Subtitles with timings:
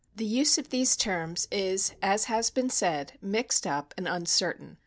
[0.15, 4.79] The use of these terms is, as has been said, mixed up and uncertain.